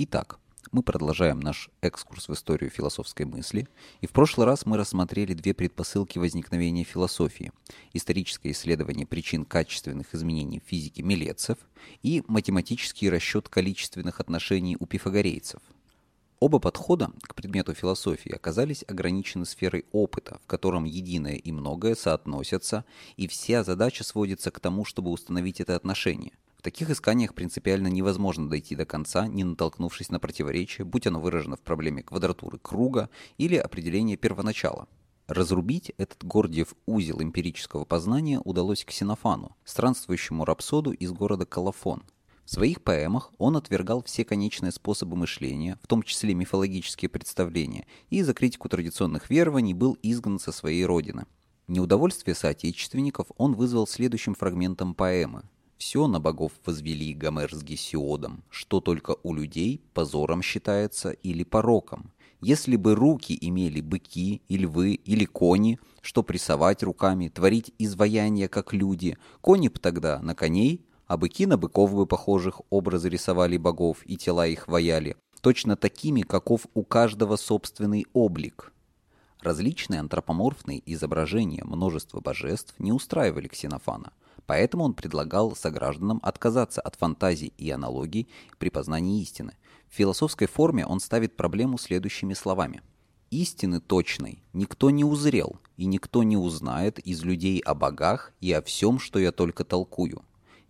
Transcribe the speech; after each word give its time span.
Итак, 0.00 0.38
мы 0.70 0.84
продолжаем 0.84 1.40
наш 1.40 1.70
экскурс 1.80 2.28
в 2.28 2.32
историю 2.32 2.70
философской 2.70 3.26
мысли, 3.26 3.66
и 4.00 4.06
в 4.06 4.12
прошлый 4.12 4.46
раз 4.46 4.64
мы 4.64 4.76
рассмотрели 4.76 5.34
две 5.34 5.54
предпосылки 5.54 6.20
возникновения 6.20 6.84
философии– 6.84 7.50
историческое 7.94 8.52
исследование 8.52 9.08
причин 9.08 9.44
качественных 9.44 10.14
изменений 10.14 10.60
в 10.60 10.68
физике 10.68 11.02
Милецев 11.02 11.58
и 12.04 12.22
математический 12.28 13.10
расчет 13.10 13.48
количественных 13.48 14.20
отношений 14.20 14.76
у 14.78 14.86
пифагорейцев. 14.86 15.60
Оба 16.38 16.60
подхода 16.60 17.10
к 17.22 17.34
предмету 17.34 17.74
философии 17.74 18.30
оказались 18.30 18.84
ограничены 18.86 19.46
сферой 19.46 19.84
опыта, 19.90 20.38
в 20.44 20.46
котором 20.46 20.84
единое 20.84 21.34
и 21.34 21.50
многое 21.50 21.96
соотносятся, 21.96 22.84
и 23.16 23.26
вся 23.26 23.64
задача 23.64 24.04
сводится 24.04 24.52
к 24.52 24.60
тому, 24.60 24.84
чтобы 24.84 25.10
установить 25.10 25.58
это 25.58 25.74
отношение– 25.74 26.34
в 26.58 26.62
таких 26.62 26.90
исканиях 26.90 27.34
принципиально 27.34 27.86
невозможно 27.86 28.50
дойти 28.50 28.74
до 28.74 28.84
конца, 28.84 29.28
не 29.28 29.44
натолкнувшись 29.44 30.10
на 30.10 30.18
противоречие, 30.18 30.84
будь 30.84 31.06
оно 31.06 31.20
выражено 31.20 31.56
в 31.56 31.60
проблеме 31.60 32.02
квадратуры 32.02 32.58
круга 32.58 33.10
или 33.36 33.54
определения 33.54 34.16
первоначала. 34.16 34.88
Разрубить 35.28 35.92
этот 35.98 36.24
Гордиев 36.24 36.74
узел 36.84 37.22
эмпирического 37.22 37.84
познания 37.84 38.40
удалось 38.40 38.84
Ксенофану, 38.84 39.56
странствующему 39.64 40.44
рапсоду 40.44 40.90
из 40.90 41.12
города 41.12 41.46
Колофон. 41.46 42.02
В 42.44 42.50
своих 42.50 42.82
поэмах 42.82 43.30
он 43.38 43.56
отвергал 43.56 44.02
все 44.02 44.24
конечные 44.24 44.72
способы 44.72 45.16
мышления, 45.16 45.78
в 45.82 45.86
том 45.86 46.02
числе 46.02 46.34
мифологические 46.34 47.08
представления, 47.08 47.86
и 48.10 48.22
за 48.22 48.34
критику 48.34 48.68
традиционных 48.68 49.30
верований 49.30 49.74
был 49.74 49.96
изгнан 50.02 50.40
со 50.40 50.50
своей 50.50 50.84
родины. 50.84 51.26
Неудовольствие 51.68 52.34
соотечественников 52.34 53.28
он 53.36 53.54
вызвал 53.54 53.86
следующим 53.86 54.34
фрагментом 54.34 54.94
поэмы, 54.94 55.42
все 55.78 56.08
на 56.08 56.20
богов 56.20 56.52
возвели 56.66 57.14
Гомер 57.14 57.54
с 57.54 57.62
Гесиодом, 57.62 58.42
что 58.50 58.80
только 58.80 59.16
у 59.22 59.32
людей 59.32 59.80
позором 59.94 60.42
считается 60.42 61.10
или 61.10 61.44
пороком. 61.44 62.12
Если 62.40 62.76
бы 62.76 62.94
руки 62.94 63.36
имели 63.40 63.80
быки, 63.80 64.42
и 64.48 64.58
львы, 64.58 64.94
или 64.94 65.24
кони, 65.24 65.78
что 66.02 66.22
прессовать 66.22 66.82
руками, 66.82 67.28
творить 67.28 67.72
изваяния, 67.78 68.48
как 68.48 68.72
люди, 68.72 69.16
кони 69.40 69.68
б 69.68 69.78
тогда 69.78 70.20
на 70.20 70.34
коней, 70.34 70.84
а 71.06 71.16
быки 71.16 71.46
на 71.46 71.56
быков 71.56 71.94
бы 71.94 72.06
похожих 72.06 72.60
образы 72.70 73.08
рисовали 73.08 73.56
богов 73.56 73.98
и 74.04 74.16
тела 74.16 74.46
их 74.46 74.68
ваяли, 74.68 75.16
точно 75.40 75.76
такими, 75.76 76.22
каков 76.22 76.66
у 76.74 76.82
каждого 76.82 77.36
собственный 77.36 78.06
облик. 78.12 78.72
Различные 79.40 80.00
антропоморфные 80.00 80.82
изображения 80.92 81.64
множества 81.64 82.20
божеств 82.20 82.74
не 82.78 82.92
устраивали 82.92 83.46
Ксенофана– 83.46 84.12
Поэтому 84.48 84.84
он 84.84 84.94
предлагал 84.94 85.54
согражданам 85.54 86.20
отказаться 86.22 86.80
от 86.80 86.94
фантазий 86.96 87.52
и 87.58 87.70
аналогий 87.70 88.28
при 88.56 88.70
познании 88.70 89.20
истины. 89.20 89.52
В 89.90 89.94
философской 89.94 90.48
форме 90.48 90.86
он 90.86 91.00
ставит 91.00 91.36
проблему 91.36 91.76
следующими 91.76 92.32
словами. 92.32 92.80
«Истины 93.28 93.78
точной 93.78 94.42
никто 94.54 94.88
не 94.88 95.04
узрел, 95.04 95.58
и 95.76 95.84
никто 95.84 96.22
не 96.22 96.38
узнает 96.38 96.98
из 97.00 97.22
людей 97.24 97.58
о 97.58 97.74
богах 97.74 98.32
и 98.40 98.50
о 98.52 98.62
всем, 98.62 98.98
что 98.98 99.18
я 99.18 99.32
только 99.32 99.64
толкую. 99.64 100.22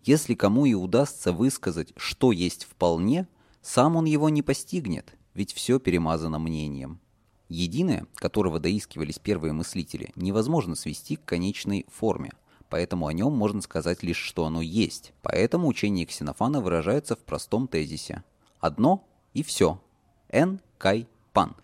Если 0.03 0.35
кому 0.35 0.65
и 0.65 0.73
удастся 0.73 1.31
высказать, 1.31 1.93
что 1.95 2.33
есть 2.33 2.65
вполне, 2.65 3.29
сам 3.61 3.95
он 3.95 4.03
его 4.03 4.27
не 4.27 4.41
постигнет, 4.41 5.15
ведь 5.33 5.53
все 5.53 5.79
перемазано 5.79 6.37
мнением». 6.37 6.99
Единое, 7.47 8.07
которого 8.15 8.59
доискивались 8.59 9.19
первые 9.19 9.53
мыслители, 9.53 10.11
невозможно 10.17 10.75
свести 10.75 11.15
к 11.15 11.23
конечной 11.23 11.85
форме– 11.89 12.33
поэтому 12.69 13.07
о 13.07 13.13
нем 13.13 13.33
можно 13.33 13.61
сказать 13.61 14.03
лишь, 14.03 14.17
что 14.17 14.45
оно 14.45 14.61
есть. 14.61 15.13
Поэтому 15.21 15.67
учение 15.67 16.05
Ксенофана 16.05 16.61
выражается 16.61 17.15
в 17.15 17.19
простом 17.19 17.67
тезисе. 17.67 18.23
Одно 18.59 19.07
и 19.33 19.43
все. 19.43 19.81
Эн 20.29 20.61
кай 20.77 21.07
пан. 21.33 21.55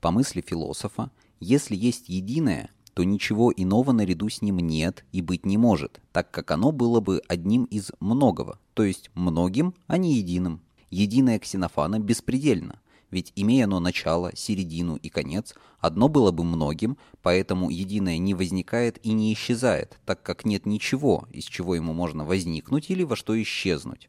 По 0.00 0.10
мысли 0.10 0.40
философа, 0.40 1.10
если 1.40 1.76
есть 1.76 2.08
единое, 2.08 2.70
то 2.94 3.04
ничего 3.04 3.52
иного 3.56 3.92
наряду 3.92 4.28
с 4.28 4.42
ним 4.42 4.58
нет 4.58 5.04
и 5.12 5.22
быть 5.22 5.46
не 5.46 5.56
может, 5.56 6.00
так 6.12 6.30
как 6.30 6.50
оно 6.50 6.72
было 6.72 7.00
бы 7.00 7.22
одним 7.28 7.64
из 7.64 7.90
многого, 8.00 8.58
то 8.74 8.82
есть 8.82 9.10
многим, 9.14 9.74
а 9.86 9.96
не 9.96 10.14
единым. 10.14 10.60
Единое 10.90 11.38
ксенофана 11.38 11.98
беспредельно, 11.98 12.80
ведь 13.12 13.32
имея 13.36 13.64
оно 13.64 13.78
начало, 13.78 14.34
середину 14.34 14.96
и 14.96 15.10
конец, 15.10 15.54
одно 15.78 16.08
было 16.08 16.32
бы 16.32 16.42
многим, 16.42 16.96
поэтому 17.20 17.70
единое 17.70 18.16
не 18.16 18.34
возникает 18.34 18.98
и 19.04 19.12
не 19.12 19.32
исчезает, 19.34 20.00
так 20.06 20.22
как 20.22 20.44
нет 20.46 20.64
ничего, 20.66 21.28
из 21.30 21.44
чего 21.44 21.74
ему 21.74 21.92
можно 21.92 22.24
возникнуть 22.24 22.90
или 22.90 23.04
во 23.04 23.14
что 23.14 23.40
исчезнуть. 23.40 24.08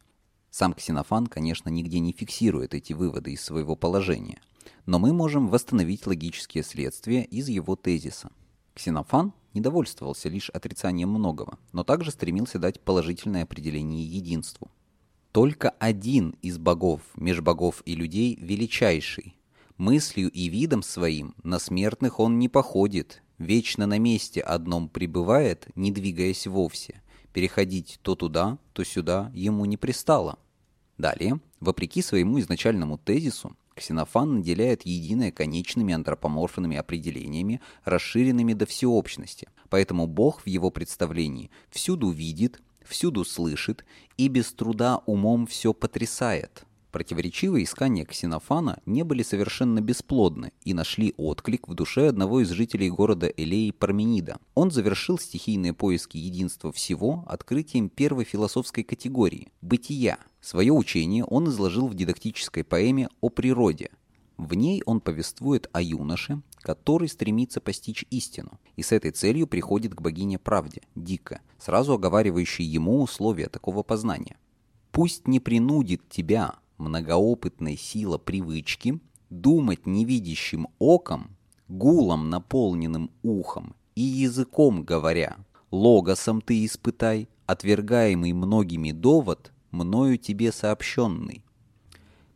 Сам 0.50 0.74
Ксенофан, 0.74 1.28
конечно, 1.28 1.70
нигде 1.70 2.00
не 2.00 2.14
фиксирует 2.14 2.74
эти 2.74 2.94
выводы 2.94 3.34
из 3.34 3.42
своего 3.42 3.76
положения, 3.76 4.40
но 4.86 5.00
мы 5.00 5.12
можем 5.12 5.50
восстановить 5.50 6.08
логические 6.08 6.64
следствия 6.64 7.24
из 7.26 7.50
его 7.50 7.76
тезиса. 7.76 8.32
Ксенофан 8.74 9.34
не 9.54 9.60
довольствовался 9.60 10.30
лишь 10.30 10.50
отрицанием 10.50 11.10
многого, 11.10 11.60
но 11.74 11.84
также 11.84 12.12
стремился 12.12 12.58
дать 12.58 12.80
положительное 12.80 13.44
определение 13.44 14.06
единству– 14.06 14.72
только 15.34 15.72
один 15.80 16.36
из 16.44 16.60
богов, 16.60 17.02
меж 17.16 17.42
богов 17.42 17.82
и 17.86 17.96
людей, 17.96 18.38
величайший. 18.40 19.36
Мыслью 19.78 20.30
и 20.30 20.48
видом 20.48 20.84
своим 20.84 21.34
на 21.42 21.58
смертных 21.58 22.20
он 22.20 22.38
не 22.38 22.50
походит, 22.50 23.24
вечно 23.40 23.88
на 23.88 23.98
месте 23.98 24.42
одном 24.42 24.88
пребывает, 24.88 25.68
не 25.76 25.92
двигаясь 25.92 26.46
вовсе. 26.46 27.02
Переходить 27.34 28.00
то 28.04 28.14
туда, 28.14 28.60
то 28.74 28.84
сюда 28.84 29.32
ему 29.34 29.66
не 29.66 29.76
пристало. 29.76 30.38
Далее, 31.00 31.40
вопреки 31.60 32.04
своему 32.04 32.40
изначальному 32.40 33.00
тезису, 33.00 33.58
Ксенофан 33.74 34.36
наделяет 34.36 34.86
единое 34.86 35.32
конечными 35.32 35.96
антропоморфными 35.96 36.78
определениями, 36.78 37.60
расширенными 37.86 38.54
до 38.54 38.68
всеобщности. 38.68 39.50
Поэтому 39.70 40.06
Бог 40.06 40.42
в 40.42 40.48
его 40.48 40.70
представлении 40.70 41.50
всюду 41.72 42.12
видит, 42.12 42.62
всюду 42.88 43.26
слышит 43.26 43.86
и 44.18 44.28
без 44.28 44.52
труда 44.54 45.02
умом 45.06 45.48
все 45.48 45.74
потрясает. 45.74 46.66
Противоречивые 46.94 47.64
искания 47.64 48.06
Ксенофана 48.06 48.80
не 48.86 49.02
были 49.02 49.24
совершенно 49.24 49.82
бесплодны 49.82 50.52
и 50.64 50.76
нашли 50.76 51.16
отклик 51.18 51.68
в 51.68 51.74
душе 51.74 52.08
одного 52.08 52.42
из 52.42 52.52
жителей 52.52 52.92
города 52.92 53.26
Элеи 53.26 53.72
Парменида. 53.72 54.38
Он 54.54 54.70
завершил 54.70 55.18
стихийные 55.18 55.74
поиски 55.74 56.18
единства 56.18 56.72
всего 56.72 57.24
открытием 57.28 57.90
первой 57.90 58.26
философской 58.26 58.84
категории– 58.84 59.48
бытия. 59.62 60.20
Свое 60.40 60.72
учение 60.72 61.24
он 61.24 61.50
изложил 61.50 61.88
в 61.88 61.96
дидактической 61.96 62.64
поэме 62.64 63.10
«О 63.22 63.30
природе», 63.30 63.90
в 64.38 64.54
ней 64.54 64.82
он 64.86 65.00
повествует 65.00 65.70
о 65.74 65.82
юноше, 65.82 66.42
который 66.58 67.08
стремится 67.08 67.62
постичь 67.62 68.06
истину, 68.10 68.60
и 68.76 68.84
с 68.84 68.92
этой 68.92 69.12
целью 69.12 69.48
приходит 69.48 69.94
к 69.94 70.02
богине 70.02 70.40
правде, 70.40 70.82
Дика, 70.96 71.42
сразу 71.60 71.94
оговаривающей 71.94 72.66
ему 72.66 73.02
условия 73.02 73.50
такого 73.50 73.84
познания. 73.84 74.38
«Пусть 74.92 75.28
не 75.28 75.40
принудит 75.40 76.08
тебя 76.10 76.56
многоопытной 76.78 77.78
сила 77.78 78.18
привычки 78.18 79.00
думать 79.30 79.86
невидящим 79.86 80.68
оком, 80.80 81.36
гулом 81.68 82.30
наполненным 82.30 83.12
ухом 83.24 83.76
и 83.96 84.02
языком 84.02 84.84
говоря, 84.84 85.38
логосом 85.72 86.42
ты 86.42 86.66
испытай, 86.66 87.28
отвергаемый 87.46 88.34
многими 88.34 88.92
довод, 88.92 89.52
мною 89.72 90.18
тебе 90.18 90.52
сообщенный, 90.52 91.44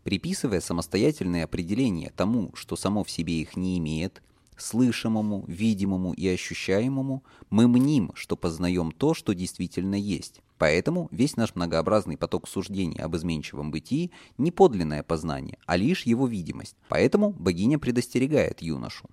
Приписывая 0.08 0.62
самостоятельные 0.62 1.44
определения 1.44 2.14
тому, 2.16 2.52
что 2.56 2.78
само 2.78 3.04
в 3.04 3.12
себе 3.12 3.42
их 3.42 3.58
не 3.58 3.78
имеет, 3.78 4.24
слышимому, 4.56 5.44
видимому 5.50 6.14
и 6.14 6.26
ощущаемому, 6.30 7.26
мы 7.50 7.68
мним, 7.68 8.14
что 8.16 8.38
познаем 8.38 8.94
то, 8.94 9.14
что 9.14 9.36
действительно 9.36 9.96
есть. 9.96 10.40
Поэтому 10.58 11.10
весь 11.12 11.36
наш 11.36 11.56
многообразный 11.56 12.16
поток 12.16 12.48
суждений 12.48 12.98
об 13.02 13.18
изменчивом 13.18 13.70
бытии 13.70 14.12
не 14.38 14.52
подлинное 14.52 15.04
познание, 15.04 15.58
а 15.66 15.76
лишь 15.76 16.04
его 16.04 16.26
видимость. 16.26 16.78
Поэтому 16.88 17.32
богиня 17.32 17.78
предостерегает 17.78 18.62
юношу. 18.62 19.10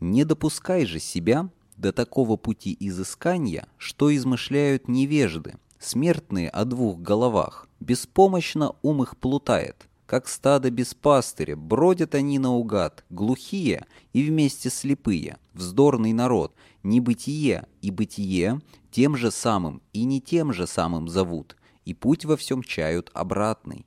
«Не 0.00 0.24
допускай 0.24 0.84
же 0.84 1.00
себя 1.00 1.48
до 1.78 1.94
такого 1.94 2.36
пути 2.36 2.76
изыскания, 2.78 3.68
что 3.78 4.14
измышляют 4.14 4.86
невежды, 4.86 5.54
смертные 5.78 6.50
о 6.50 6.66
двух 6.66 7.00
головах, 7.00 7.70
беспомощно 7.80 8.74
ум 8.82 9.02
их 9.02 9.16
плутает, 9.16 9.88
как 10.06 10.28
стадо 10.28 10.70
без 10.70 10.94
пастыря, 10.94 11.56
бродят 11.56 12.14
они 12.14 12.38
наугад, 12.38 13.04
глухие 13.10 13.86
и 14.12 14.22
вместе 14.22 14.70
слепые, 14.70 15.38
вздорный 15.52 16.12
народ, 16.12 16.54
небытие 16.82 17.66
и 17.82 17.90
бытие 17.90 18.60
тем 18.90 19.16
же 19.16 19.30
самым 19.30 19.82
и 19.92 20.04
не 20.04 20.20
тем 20.20 20.52
же 20.52 20.66
самым 20.66 21.08
зовут, 21.08 21.56
и 21.84 21.92
путь 21.92 22.24
во 22.24 22.36
всем 22.36 22.62
чают 22.62 23.10
обратный. 23.14 23.84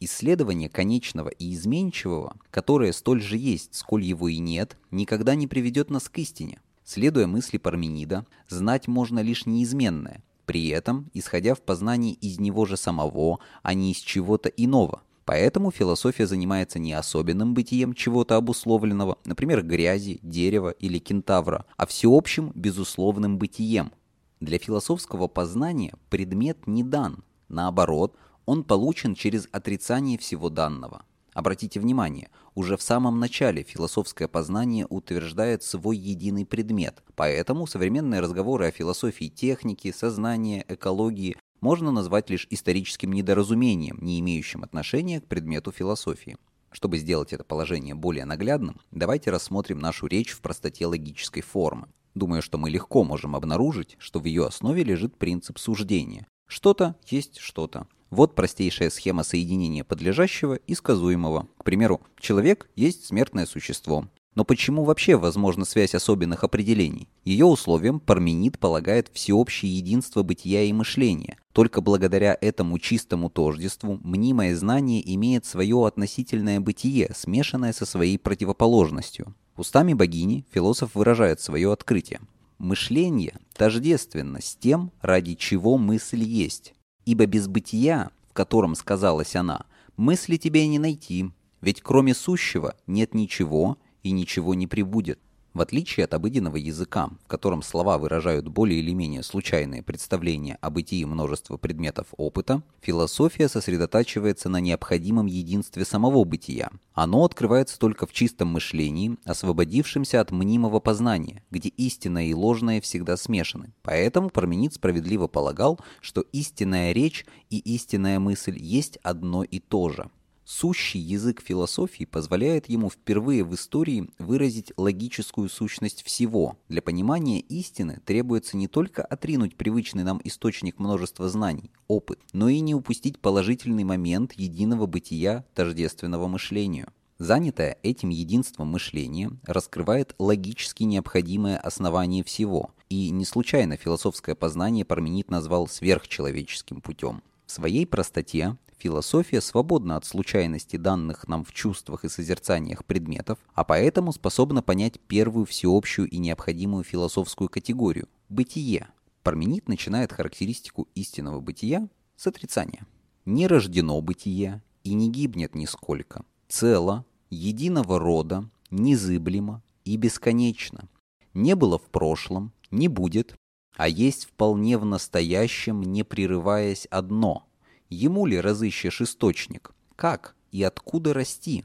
Исследование 0.00 0.70
конечного 0.70 1.28
и 1.28 1.52
изменчивого, 1.52 2.36
которое 2.50 2.92
столь 2.92 3.20
же 3.20 3.36
есть, 3.36 3.74
сколь 3.74 4.02
его 4.02 4.28
и 4.28 4.38
нет, 4.38 4.78
никогда 4.90 5.34
не 5.34 5.46
приведет 5.46 5.90
нас 5.90 6.08
к 6.08 6.18
истине. 6.18 6.60
Следуя 6.84 7.26
мысли 7.26 7.58
Парменида, 7.58 8.24
знать 8.48 8.88
можно 8.88 9.20
лишь 9.20 9.44
неизменное, 9.44 10.24
при 10.46 10.68
этом 10.68 11.10
исходя 11.12 11.54
в 11.54 11.60
познании 11.60 12.14
из 12.14 12.40
него 12.40 12.64
же 12.64 12.78
самого, 12.78 13.40
а 13.62 13.74
не 13.74 13.92
из 13.92 13.98
чего-то 13.98 14.48
иного– 14.48 15.02
Поэтому 15.30 15.70
философия 15.70 16.26
занимается 16.26 16.80
не 16.80 16.92
особенным 16.92 17.54
бытием 17.54 17.94
чего-то 17.94 18.34
обусловленного, 18.34 19.16
например, 19.24 19.62
грязи, 19.62 20.18
дерева 20.24 20.70
или 20.70 20.98
кентавра, 20.98 21.66
а 21.76 21.86
всеобщим 21.86 22.50
безусловным 22.56 23.38
бытием. 23.38 23.92
Для 24.40 24.58
философского 24.58 25.28
познания 25.28 25.94
предмет 26.08 26.66
не 26.66 26.82
дан, 26.82 27.22
наоборот, 27.48 28.16
он 28.44 28.64
получен 28.64 29.14
через 29.14 29.48
отрицание 29.52 30.18
всего 30.18 30.50
данного. 30.50 31.04
Обратите 31.32 31.78
внимание, 31.78 32.28
уже 32.56 32.76
в 32.76 32.82
самом 32.82 33.20
начале 33.20 33.62
философское 33.62 34.26
познание 34.26 34.88
утверждает 34.90 35.62
свой 35.62 35.96
единый 35.96 36.44
предмет, 36.44 37.04
поэтому 37.14 37.68
современные 37.68 38.20
разговоры 38.20 38.66
о 38.66 38.72
философии 38.72 39.28
техники, 39.28 39.94
сознания, 39.96 40.64
экологии 40.66 41.36
можно 41.60 41.90
назвать 41.90 42.30
лишь 42.30 42.46
историческим 42.50 43.12
недоразумением, 43.12 43.98
не 44.00 44.20
имеющим 44.20 44.62
отношения 44.62 45.20
к 45.20 45.26
предмету 45.26 45.72
философии. 45.72 46.36
Чтобы 46.70 46.98
сделать 46.98 47.32
это 47.32 47.44
положение 47.44 47.94
более 47.94 48.24
наглядным, 48.24 48.80
давайте 48.90 49.30
рассмотрим 49.30 49.80
нашу 49.80 50.06
речь 50.06 50.30
в 50.30 50.40
простоте 50.40 50.86
логической 50.86 51.42
формы. 51.42 51.88
Думаю, 52.14 52.42
что 52.42 52.58
мы 52.58 52.70
легко 52.70 53.04
можем 53.04 53.36
обнаружить, 53.36 53.96
что 53.98 54.20
в 54.20 54.24
ее 54.24 54.46
основе 54.46 54.84
лежит 54.84 55.16
принцип 55.16 55.58
суждения. 55.58 56.26
Что-то 56.46 56.96
есть 57.06 57.38
что-то. 57.38 57.86
Вот 58.10 58.34
простейшая 58.34 58.90
схема 58.90 59.22
соединения 59.22 59.84
подлежащего 59.84 60.54
и 60.54 60.74
сказуемого. 60.74 61.48
К 61.56 61.64
примеру, 61.64 62.00
человек 62.18 62.68
есть 62.74 63.04
смертное 63.06 63.46
существо. 63.46 64.08
Но 64.34 64.44
почему 64.44 64.84
вообще 64.84 65.16
возможна 65.16 65.64
связь 65.64 65.94
особенных 65.94 66.44
определений? 66.44 67.08
Ее 67.24 67.46
условием 67.46 67.98
Парменид 67.98 68.58
полагает 68.58 69.10
всеобщее 69.12 69.76
единство 69.76 70.22
бытия 70.22 70.62
и 70.62 70.72
мышления. 70.72 71.36
Только 71.52 71.80
благодаря 71.80 72.38
этому 72.40 72.78
чистому 72.78 73.28
тождеству 73.28 73.98
мнимое 74.04 74.54
знание 74.56 75.02
имеет 75.14 75.46
свое 75.46 75.84
относительное 75.84 76.60
бытие, 76.60 77.10
смешанное 77.14 77.72
со 77.72 77.84
своей 77.84 78.18
противоположностью. 78.18 79.34
Устами 79.56 79.94
богини 79.94 80.46
философ 80.52 80.94
выражает 80.94 81.40
свое 81.40 81.72
открытие. 81.72 82.20
Мышление 82.58 83.36
тождественно 83.56 84.40
с 84.40 84.54
тем, 84.54 84.92
ради 85.00 85.34
чего 85.34 85.76
мысль 85.76 86.22
есть. 86.22 86.74
Ибо 87.04 87.26
без 87.26 87.48
бытия, 87.48 88.10
в 88.30 88.32
котором 88.32 88.76
сказалась 88.76 89.34
она, 89.34 89.66
мысли 89.96 90.36
тебе 90.36 90.66
не 90.68 90.78
найти, 90.78 91.30
ведь 91.60 91.82
кроме 91.82 92.14
сущего 92.14 92.76
нет 92.86 93.12
ничего, 93.12 93.76
и 94.02 94.10
ничего 94.10 94.54
не 94.54 94.66
прибудет. 94.66 95.18
В 95.52 95.60
отличие 95.60 96.04
от 96.04 96.14
обыденного 96.14 96.56
языка, 96.56 97.10
в 97.24 97.26
котором 97.26 97.62
слова 97.62 97.98
выражают 97.98 98.46
более 98.46 98.78
или 98.78 98.92
менее 98.92 99.24
случайные 99.24 99.82
представления 99.82 100.58
о 100.60 100.70
бытии 100.70 101.04
множества 101.04 101.56
предметов 101.56 102.06
опыта, 102.16 102.62
философия 102.80 103.48
сосредотачивается 103.48 104.48
на 104.48 104.60
необходимом 104.60 105.26
единстве 105.26 105.84
самого 105.84 106.22
бытия. 106.22 106.70
Оно 106.92 107.24
открывается 107.24 107.80
только 107.80 108.06
в 108.06 108.12
чистом 108.12 108.48
мышлении, 108.48 109.16
освободившемся 109.24 110.20
от 110.20 110.30
мнимого 110.30 110.78
познания, 110.78 111.42
где 111.50 111.68
истинное 111.70 112.26
и 112.26 112.34
ложное 112.34 112.80
всегда 112.80 113.16
смешаны. 113.16 113.72
Поэтому 113.82 114.30
Парменид 114.30 114.74
справедливо 114.74 115.26
полагал, 115.26 115.80
что 116.00 116.20
истинная 116.32 116.92
речь 116.92 117.26
и 117.48 117.58
истинная 117.58 118.20
мысль 118.20 118.56
есть 118.56 118.98
одно 119.02 119.42
и 119.42 119.58
то 119.58 119.88
же. 119.88 120.10
Сущий 120.52 121.00
язык 121.00 121.40
философии 121.40 122.04
позволяет 122.04 122.68
ему 122.68 122.90
впервые 122.90 123.44
в 123.44 123.54
истории 123.54 124.10
выразить 124.18 124.72
логическую 124.76 125.48
сущность 125.48 126.02
всего. 126.02 126.58
Для 126.68 126.82
понимания 126.82 127.38
истины 127.38 128.00
требуется 128.04 128.56
не 128.56 128.66
только 128.66 129.04
отринуть 129.04 129.56
привычный 129.56 130.02
нам 130.02 130.20
источник 130.24 130.80
множества 130.80 131.28
знаний, 131.28 131.70
опыт, 131.86 132.18
но 132.32 132.48
и 132.48 132.58
не 132.58 132.74
упустить 132.74 133.20
положительный 133.20 133.84
момент 133.84 134.32
единого 134.32 134.86
бытия 134.86 135.44
тождественного 135.54 136.26
мышлению. 136.26 136.92
Занятое 137.18 137.78
этим 137.84 138.08
единством 138.08 138.72
мышления 138.72 139.30
раскрывает 139.44 140.16
логически 140.18 140.82
необходимое 140.82 141.58
основание 141.58 142.24
всего, 142.24 142.72
и 142.88 143.10
не 143.10 143.24
случайно 143.24 143.76
философское 143.76 144.34
познание 144.34 144.84
Парменид 144.84 145.30
назвал 145.30 145.68
сверхчеловеческим 145.68 146.80
путем. 146.80 147.22
В 147.46 147.52
своей 147.52 147.86
простоте 147.86 148.56
Философия 148.80 149.42
свободна 149.42 149.96
от 149.96 150.06
случайности 150.06 150.78
данных 150.78 151.28
нам 151.28 151.44
в 151.44 151.52
чувствах 151.52 152.06
и 152.06 152.08
созерцаниях 152.08 152.86
предметов, 152.86 153.38
а 153.52 153.62
поэтому 153.62 154.10
способна 154.10 154.62
понять 154.62 154.98
первую 155.00 155.44
всеобщую 155.44 156.08
и 156.08 156.16
необходимую 156.16 156.82
философскую 156.82 157.50
категорию– 157.50 158.08
бытие. 158.30 158.88
Парменид 159.22 159.68
начинает 159.68 160.14
характеристику 160.14 160.88
истинного 160.94 161.40
бытия 161.40 161.90
с 162.16 162.26
отрицания. 162.26 162.86
Не 163.26 163.48
рождено 163.48 164.00
бытие 164.00 164.62
и 164.82 164.94
не 164.94 165.10
гибнет 165.10 165.54
нисколько. 165.54 166.24
Цело, 166.48 167.04
единого 167.28 167.98
рода, 167.98 168.48
незыблемо 168.70 169.62
и 169.84 169.98
бесконечно. 169.98 170.88
Не 171.34 171.54
было 171.54 171.76
в 171.76 171.90
прошлом, 171.90 172.54
не 172.70 172.88
будет, 172.88 173.34
а 173.76 173.88
есть 173.88 174.24
вполне 174.24 174.78
в 174.78 174.86
настоящем, 174.86 175.82
не 175.82 176.02
прерываясь 176.02 176.86
одно– 176.86 177.46
Ему 177.90 178.26
ли 178.26 178.40
разыщешь 178.40 179.00
источник? 179.00 179.72
Как 179.96 180.36
и 180.52 180.62
откуда 180.62 181.12
расти? 181.12 181.64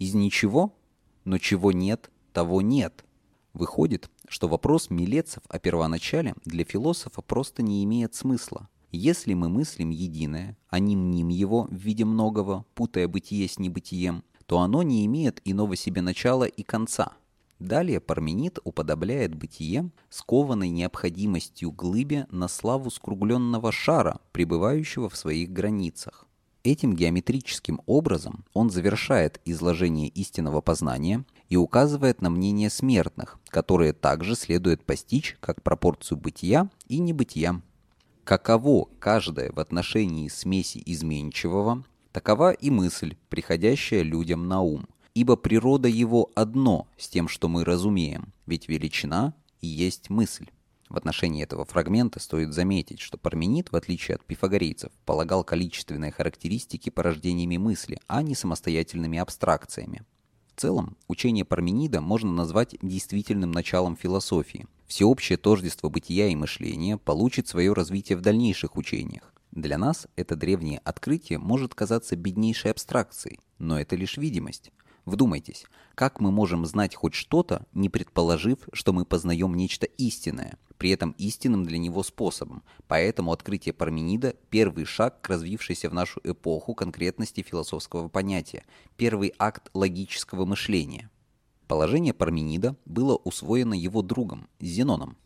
Из 0.00 0.14
ничего? 0.14 0.74
Но 1.24 1.38
чего 1.38 1.70
нет, 1.70 2.10
того 2.32 2.60
нет. 2.60 3.04
Выходит, 3.52 4.10
что 4.28 4.48
вопрос 4.48 4.90
милецов 4.90 5.44
о 5.48 5.60
первоначале 5.60 6.34
для 6.44 6.64
философа 6.64 7.22
просто 7.22 7.62
не 7.62 7.84
имеет 7.84 8.16
смысла. 8.16 8.68
Если 8.90 9.34
мы 9.34 9.48
мыслим 9.48 9.90
единое, 9.90 10.58
а 10.68 10.80
не 10.80 10.96
мним 10.96 11.28
его 11.28 11.68
в 11.70 11.74
виде 11.74 12.04
многого, 12.04 12.64
путая 12.74 13.06
бытие 13.06 13.48
с 13.48 13.60
небытием, 13.60 14.24
то 14.46 14.58
оно 14.58 14.82
не 14.82 15.06
имеет 15.06 15.40
иного 15.44 15.76
себе 15.76 16.02
начала 16.02 16.44
и 16.44 16.64
конца. 16.64 17.12
Далее 17.60 18.00
Парменид 18.00 18.58
уподобляет 18.64 19.34
бытие 19.34 19.90
скованной 20.08 20.70
необходимостью 20.70 21.70
глыбе 21.70 22.26
на 22.30 22.48
славу 22.48 22.90
скругленного 22.90 23.70
шара, 23.70 24.18
пребывающего 24.32 25.10
в 25.10 25.16
своих 25.16 25.52
границах. 25.52 26.26
Этим 26.64 26.96
геометрическим 26.96 27.82
образом 27.84 28.44
он 28.54 28.70
завершает 28.70 29.42
изложение 29.44 30.08
истинного 30.08 30.62
познания 30.62 31.24
и 31.50 31.56
указывает 31.56 32.22
на 32.22 32.30
мнение 32.30 32.70
смертных, 32.70 33.38
которые 33.48 33.92
также 33.92 34.36
следует 34.36 34.82
постичь 34.82 35.36
как 35.40 35.62
пропорцию 35.62 36.16
бытия 36.16 36.70
и 36.88 36.98
небытия. 36.98 37.60
Каково 38.24 38.88
каждое 38.98 39.52
в 39.52 39.60
отношении 39.60 40.28
смеси 40.28 40.82
изменчивого, 40.86 41.84
такова 42.12 42.52
и 42.52 42.70
мысль, 42.70 43.16
приходящая 43.28 44.00
людям 44.00 44.48
на 44.48 44.62
ум– 44.62 44.86
ибо 45.20 45.36
природа 45.36 45.86
его 45.86 46.30
одно 46.34 46.88
с 46.96 47.06
тем, 47.06 47.28
что 47.28 47.50
мы 47.50 47.62
разумеем, 47.62 48.32
ведь 48.46 48.68
величина 48.68 49.34
и 49.60 49.66
есть 49.66 50.08
мысль. 50.08 50.46
В 50.88 50.96
отношении 50.96 51.42
этого 51.42 51.66
фрагмента 51.66 52.18
стоит 52.20 52.54
заметить, 52.54 53.00
что 53.00 53.18
Парменид, 53.18 53.70
в 53.70 53.76
отличие 53.76 54.14
от 54.14 54.24
пифагорейцев, 54.24 54.90
полагал 55.04 55.44
количественные 55.44 56.10
характеристики 56.10 56.88
порождениями 56.88 57.58
мысли, 57.58 58.00
а 58.06 58.22
не 58.22 58.34
самостоятельными 58.34 59.18
абстракциями. 59.18 60.04
В 60.56 60.60
целом, 60.62 60.96
учение 61.06 61.44
Парменида 61.44 62.00
можно 62.00 62.32
назвать 62.32 62.76
действительным 62.80 63.52
началом 63.52 63.96
философии. 63.96 64.66
Всеобщее 64.86 65.36
тождество 65.36 65.90
бытия 65.90 66.28
и 66.28 66.34
мышления 66.34 66.96
получит 66.96 67.46
свое 67.46 67.74
развитие 67.74 68.16
в 68.16 68.22
дальнейших 68.22 68.74
учениях. 68.78 69.34
Для 69.52 69.76
нас 69.76 70.06
это 70.16 70.34
древнее 70.34 70.78
открытие 70.78 71.38
может 71.38 71.74
казаться 71.74 72.16
беднейшей 72.16 72.70
абстракцией, 72.70 73.38
но 73.58 73.78
это 73.78 73.96
лишь 73.96 74.16
видимость. 74.16 74.72
Вдумайтесь, 75.04 75.64
как 75.94 76.20
мы 76.20 76.30
можем 76.30 76.66
знать 76.66 76.94
хоть 76.94 77.14
что-то, 77.14 77.66
не 77.72 77.88
предположив, 77.88 78.58
что 78.72 78.92
мы 78.92 79.04
познаем 79.04 79.54
нечто 79.54 79.86
истинное, 79.86 80.58
при 80.78 80.90
этом 80.90 81.12
истинным 81.18 81.64
для 81.64 81.78
него 81.78 82.02
способом. 82.02 82.62
Поэтому 82.86 83.32
открытие 83.32 83.72
Парменида– 83.72 84.34
первый 84.50 84.84
шаг 84.84 85.20
к 85.20 85.28
развившейся 85.28 85.90
в 85.90 85.94
нашу 85.94 86.20
эпоху 86.24 86.74
конкретности 86.74 87.42
философского 87.42 88.08
понятия, 88.08 88.64
первый 88.96 89.32
акт 89.38 89.70
логического 89.74 90.44
мышления. 90.44 91.10
Положение 91.66 92.12
Парменида 92.12 92.76
было 92.84 93.16
усвоено 93.16 93.74
его 93.74 94.02
другом, 94.02 94.48
Зеноном. 94.58 95.16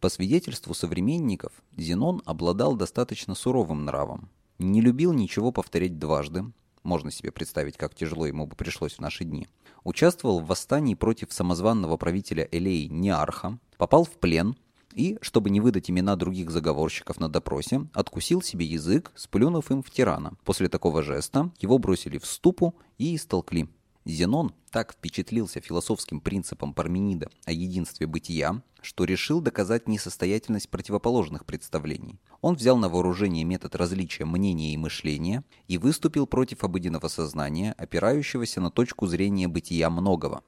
По 0.00 0.10
свидетельству 0.10 0.74
современников, 0.74 1.52
Зенон 1.76 2.20
обладал 2.26 2.76
достаточно 2.76 3.34
суровым 3.34 3.86
нравом, 3.86 4.28
не 4.58 4.80
любил 4.80 5.12
ничего 5.12 5.50
повторять 5.50 5.98
дважды, 5.98 6.44
можно 6.84 7.10
себе 7.10 7.32
представить, 7.32 7.76
как 7.76 7.94
тяжело 7.94 8.26
ему 8.26 8.46
бы 8.46 8.54
пришлось 8.54 8.94
в 8.94 9.00
наши 9.00 9.24
дни, 9.24 9.48
участвовал 9.82 10.40
в 10.40 10.46
восстании 10.46 10.94
против 10.94 11.32
самозванного 11.32 11.96
правителя 11.96 12.48
Элеи 12.52 12.86
Неарха, 12.86 13.58
попал 13.76 14.04
в 14.04 14.12
плен 14.12 14.56
и, 14.94 15.18
чтобы 15.20 15.50
не 15.50 15.60
выдать 15.60 15.90
имена 15.90 16.16
других 16.16 16.50
заговорщиков 16.50 17.18
на 17.18 17.28
допросе, 17.28 17.88
откусил 17.92 18.42
себе 18.42 18.64
язык, 18.64 19.10
сплюнув 19.16 19.70
им 19.70 19.82
в 19.82 19.90
тирана. 19.90 20.34
После 20.44 20.68
такого 20.68 21.02
жеста 21.02 21.50
его 21.58 21.78
бросили 21.78 22.18
в 22.18 22.26
ступу 22.26 22.74
и 22.98 23.16
истолкли. 23.16 23.68
Зенон 24.06 24.52
так 24.70 24.92
впечатлился 24.92 25.60
философским 25.60 26.20
принципом 26.20 26.74
Парменида 26.74 27.30
о 27.46 27.52
единстве 27.52 28.06
бытия, 28.06 28.62
что 28.82 29.04
решил 29.04 29.40
доказать 29.40 29.88
несостоятельность 29.88 30.68
противоположных 30.68 31.46
представлений. 31.46 32.20
Он 32.42 32.54
взял 32.54 32.76
на 32.76 32.90
вооружение 32.90 33.44
метод 33.44 33.74
различия 33.76 34.26
мнения 34.26 34.74
и 34.74 34.76
мышления 34.76 35.42
и 35.68 35.78
выступил 35.78 36.26
против 36.26 36.64
обыденного 36.64 37.08
сознания, 37.08 37.72
опирающегося 37.78 38.60
на 38.60 38.70
точку 38.70 39.06
зрения 39.06 39.48
бытия 39.48 39.88
многого. 39.88 40.42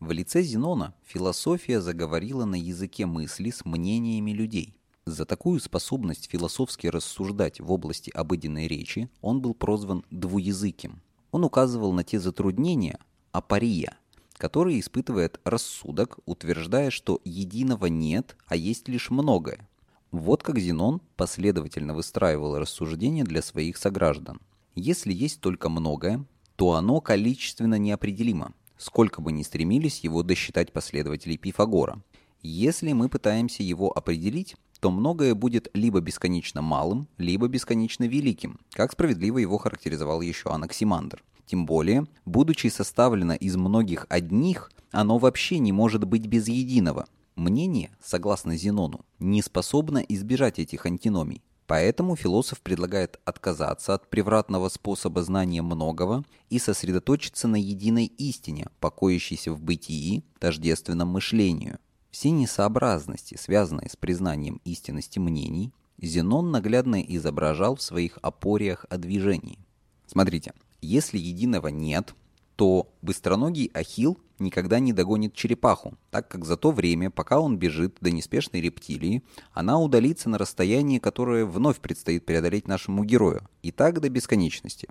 В 0.00 0.10
лице 0.10 0.42
Зенона 0.42 0.94
философия 1.04 1.82
заговорила 1.82 2.46
на 2.46 2.56
языке 2.56 3.04
мысли 3.04 3.50
с 3.50 3.66
мнениями 3.66 4.30
людей. 4.30 4.74
За 5.04 5.26
такую 5.26 5.60
способность 5.60 6.30
философски 6.30 6.86
рассуждать 6.86 7.60
в 7.60 7.70
области 7.70 8.10
обыденной 8.10 8.66
речи 8.66 9.10
он 9.20 9.42
был 9.42 9.52
прозван 9.52 10.06
двуязыким. 10.10 11.02
Он 11.34 11.42
указывал 11.42 11.92
на 11.92 12.04
те 12.04 12.20
затруднения, 12.20 13.00
апария, 13.32 13.98
которые 14.34 14.78
испытывает 14.78 15.40
рассудок, 15.42 16.20
утверждая, 16.26 16.90
что 16.90 17.20
единого 17.24 17.86
нет, 17.86 18.36
а 18.46 18.54
есть 18.54 18.86
лишь 18.86 19.10
многое. 19.10 19.68
Вот 20.12 20.44
как 20.44 20.60
Зенон 20.60 21.00
последовательно 21.16 21.92
выстраивал 21.92 22.56
рассуждения 22.56 23.24
для 23.24 23.42
своих 23.42 23.78
сограждан. 23.78 24.40
Если 24.76 25.12
есть 25.12 25.40
только 25.40 25.68
многое, 25.68 26.24
то 26.54 26.74
оно 26.74 27.00
количественно 27.00 27.80
неопределимо, 27.80 28.52
сколько 28.78 29.20
бы 29.20 29.32
ни 29.32 29.42
стремились 29.42 30.04
его 30.04 30.22
досчитать 30.22 30.72
последователи 30.72 31.36
Пифагора. 31.36 32.00
Если 32.42 32.92
мы 32.92 33.08
пытаемся 33.08 33.64
его 33.64 33.90
определить, 33.90 34.54
то 34.84 34.90
многое 34.90 35.34
будет 35.34 35.68
либо 35.72 36.00
бесконечно 36.00 36.60
малым, 36.60 37.08
либо 37.16 37.48
бесконечно 37.48 38.04
великим, 38.04 38.60
как 38.72 38.92
справедливо 38.92 39.38
его 39.38 39.56
характеризовал 39.56 40.20
еще 40.20 40.50
Анаксимандр. 40.50 41.24
Тем 41.46 41.64
более, 41.64 42.06
будучи 42.26 42.66
составлено 42.66 43.32
из 43.32 43.56
многих 43.56 44.04
одних, 44.10 44.70
оно 44.90 45.16
вообще 45.16 45.58
не 45.58 45.72
может 45.72 46.04
быть 46.04 46.26
без 46.26 46.48
единого. 46.48 47.06
Мнение, 47.34 47.96
согласно 48.04 48.58
Зенону, 48.58 49.06
не 49.18 49.40
способно 49.40 50.00
избежать 50.00 50.58
этих 50.58 50.84
антиномий. 50.84 51.42
Поэтому 51.66 52.14
философ 52.14 52.60
предлагает 52.60 53.18
отказаться 53.24 53.94
от 53.94 54.10
превратного 54.10 54.68
способа 54.68 55.22
знания 55.22 55.62
многого 55.62 56.24
и 56.50 56.58
сосредоточиться 56.58 57.48
на 57.48 57.56
единой 57.56 58.04
истине, 58.04 58.66
покоящейся 58.80 59.50
в 59.50 59.62
бытии, 59.62 60.24
тождественном 60.38 61.08
мышлению. 61.08 61.78
Все 62.14 62.30
несообразности, 62.30 63.36
связанные 63.36 63.90
с 63.90 63.96
признанием 63.96 64.60
истинности 64.64 65.18
мнений, 65.18 65.72
Зенон 66.00 66.52
наглядно 66.52 67.02
изображал 67.02 67.74
в 67.74 67.82
своих 67.82 68.20
опориях 68.22 68.86
о 68.88 68.98
движении. 68.98 69.58
Смотрите, 70.06 70.52
если 70.80 71.18
единого 71.18 71.68
нет, 71.68 72.14
то 72.54 72.88
быстроногий 73.02 73.68
ахилл 73.74 74.16
никогда 74.38 74.78
не 74.78 74.92
догонит 74.92 75.34
черепаху, 75.34 75.94
так 76.12 76.28
как 76.28 76.44
за 76.44 76.56
то 76.56 76.70
время, 76.70 77.10
пока 77.10 77.40
он 77.40 77.58
бежит 77.58 77.96
до 78.00 78.12
неспешной 78.12 78.62
рептилии, 78.62 79.24
она 79.52 79.80
удалится 79.80 80.28
на 80.28 80.38
расстояние, 80.38 81.00
которое 81.00 81.44
вновь 81.44 81.80
предстоит 81.80 82.24
преодолеть 82.24 82.68
нашему 82.68 83.02
герою, 83.02 83.42
и 83.64 83.72
так 83.72 84.00
до 84.00 84.08
бесконечности. 84.08 84.86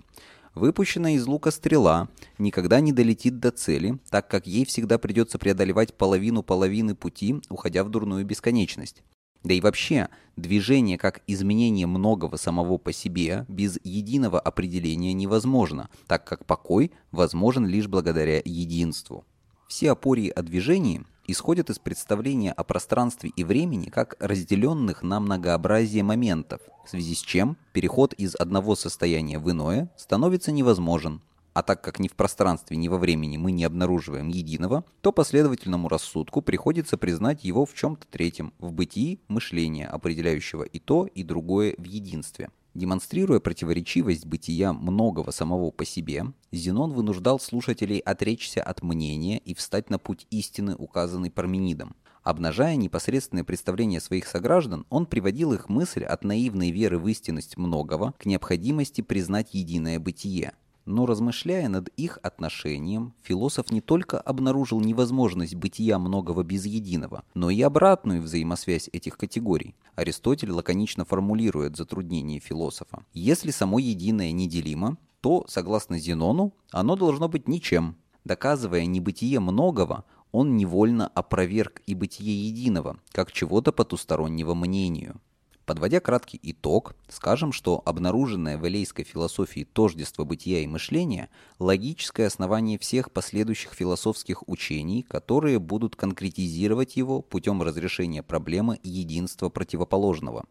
Выпущенная 0.54 1.14
из 1.14 1.26
лука 1.26 1.50
стрела 1.50 2.08
никогда 2.38 2.80
не 2.80 2.92
долетит 2.92 3.40
до 3.40 3.50
цели, 3.50 3.98
так 4.10 4.28
как 4.28 4.46
ей 4.46 4.64
всегда 4.64 4.98
придется 4.98 5.38
преодолевать 5.38 5.94
половину 5.94 6.42
половины 6.44 6.94
пути, 6.94 7.36
уходя 7.48 7.82
в 7.82 7.90
дурную 7.90 8.24
бесконечность. 8.24 9.02
Да 9.42 9.52
и 9.52 9.60
вообще, 9.60 10.08
движение 10.36 10.96
как 10.96 11.22
изменение 11.26 11.86
многого 11.86 12.38
самого 12.38 12.78
по 12.78 12.92
себе 12.92 13.44
без 13.48 13.78
единого 13.84 14.40
определения 14.40 15.12
невозможно, 15.12 15.90
так 16.06 16.24
как 16.24 16.46
покой 16.46 16.92
возможен 17.10 17.66
лишь 17.66 17.88
благодаря 17.88 18.40
единству. 18.44 19.26
Все 19.68 19.90
опории 19.90 20.28
о 20.28 20.42
движении 20.42 21.04
исходят 21.26 21.70
из 21.70 21.78
представления 21.78 22.52
о 22.52 22.64
пространстве 22.64 23.30
и 23.34 23.44
времени 23.44 23.90
как 23.90 24.16
разделенных 24.20 25.02
на 25.02 25.20
многообразие 25.20 26.02
моментов, 26.02 26.60
в 26.84 26.90
связи 26.90 27.14
с 27.14 27.20
чем 27.20 27.56
переход 27.72 28.12
из 28.14 28.34
одного 28.34 28.76
состояния 28.76 29.38
в 29.38 29.50
иное 29.50 29.90
становится 29.96 30.52
невозможен. 30.52 31.20
А 31.54 31.62
так 31.62 31.82
как 31.82 32.00
ни 32.00 32.08
в 32.08 32.14
пространстве, 32.14 32.76
ни 32.76 32.88
во 32.88 32.98
времени 32.98 33.36
мы 33.36 33.52
не 33.52 33.64
обнаруживаем 33.64 34.28
единого, 34.28 34.84
то 35.00 35.12
последовательному 35.12 35.88
рассудку 35.88 36.42
приходится 36.42 36.98
признать 36.98 37.44
его 37.44 37.64
в 37.64 37.74
чем-то 37.74 38.08
третьем, 38.08 38.52
в 38.58 38.72
бытии 38.72 39.20
мышления, 39.28 39.86
определяющего 39.86 40.64
и 40.64 40.80
то, 40.80 41.06
и 41.06 41.22
другое 41.22 41.76
в 41.78 41.84
единстве. 41.84 42.50
Демонстрируя 42.74 43.38
противоречивость 43.38 44.26
бытия 44.26 44.72
многого 44.72 45.30
самого 45.30 45.70
по 45.70 45.84
себе, 45.84 46.26
Зенон 46.50 46.92
вынуждал 46.92 47.38
слушателей 47.38 47.98
отречься 47.98 48.64
от 48.64 48.82
мнения 48.82 49.38
и 49.38 49.54
встать 49.54 49.90
на 49.90 50.00
путь 50.00 50.26
истины, 50.30 50.74
указанный 50.74 51.30
Парменидом. 51.30 51.94
Обнажая 52.24 52.74
непосредственное 52.74 53.44
представление 53.44 54.00
своих 54.00 54.26
сограждан, 54.26 54.86
он 54.88 55.06
приводил 55.06 55.52
их 55.52 55.68
мысль 55.68 56.02
от 56.02 56.24
наивной 56.24 56.72
веры 56.72 56.98
в 56.98 57.06
истинность 57.06 57.56
многого 57.56 58.12
к 58.18 58.26
необходимости 58.26 59.02
признать 59.02 59.54
единое 59.54 60.00
бытие. 60.00 60.54
Но 60.86 61.06
размышляя 61.06 61.68
над 61.68 61.88
их 61.96 62.18
отношением, 62.22 63.14
философ 63.22 63.70
не 63.70 63.80
только 63.80 64.20
обнаружил 64.20 64.80
невозможность 64.80 65.54
бытия 65.54 65.98
многого 65.98 66.42
без 66.42 66.66
единого, 66.66 67.24
но 67.34 67.48
и 67.48 67.60
обратную 67.62 68.20
взаимосвязь 68.20 68.90
этих 68.92 69.16
категорий. 69.16 69.74
Аристотель 69.94 70.50
лаконично 70.50 71.04
формулирует 71.04 71.76
затруднение 71.76 72.38
философа. 72.38 73.04
Если 73.14 73.50
само 73.50 73.78
единое 73.78 74.32
неделимо, 74.32 74.98
то, 75.20 75.46
согласно 75.48 75.98
Зенону, 75.98 76.52
оно 76.70 76.96
должно 76.96 77.28
быть 77.28 77.48
ничем. 77.48 77.96
Доказывая 78.24 78.84
небытие 78.84 79.40
многого, 79.40 80.04
он 80.32 80.56
невольно 80.56 81.08
опроверг 81.08 81.80
и 81.86 81.94
бытие 81.94 82.48
единого, 82.48 82.98
как 83.12 83.32
чего-то 83.32 83.72
потустороннего 83.72 84.54
мнению. 84.54 85.20
Подводя 85.66 86.00
краткий 86.00 86.38
итог, 86.42 86.94
скажем, 87.08 87.50
что 87.50 87.80
обнаруженное 87.86 88.58
в 88.58 88.68
элейской 88.68 89.04
философии 89.04 89.64
тождество 89.64 90.24
бытия 90.24 90.60
и 90.60 90.66
мышления– 90.66 91.30
логическое 91.58 92.26
основание 92.26 92.78
всех 92.78 93.10
последующих 93.10 93.72
философских 93.72 94.46
учений, 94.46 95.02
которые 95.02 95.58
будут 95.58 95.96
конкретизировать 95.96 96.96
его 96.96 97.22
путем 97.22 97.62
разрешения 97.62 98.22
проблемы 98.22 98.78
единства 98.82 99.48
противоположного. 99.48 100.44